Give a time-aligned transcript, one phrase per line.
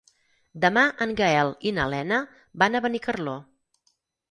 [0.63, 2.23] Demà en Gaël i na Lena
[2.65, 3.39] van a Benicarló.